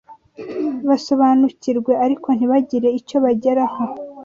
basobanukirwe 0.87 1.93
ariko 2.05 2.27
ntibagire 2.37 2.89
icyo 2.99 3.17
bageraho 3.23 3.81